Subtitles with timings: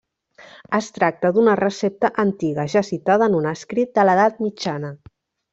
[0.77, 4.95] Es tracta d'una recepta antiga, ja citada en un escrit de l'edat mitjana.